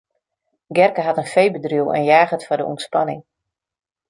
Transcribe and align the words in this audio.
Gerke 0.67 1.01
hat 1.07 1.17
in 1.17 1.29
feebedriuw 1.33 1.89
en 1.97 2.07
jaget 2.11 2.45
foar 2.47 2.59
de 2.59 2.67
ûntspanning. 2.71 3.21